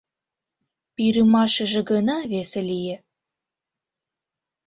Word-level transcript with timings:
Пӱрымашыже 0.95 1.81
гына 1.91 2.17
весе 2.31 2.61
лие... 2.69 2.97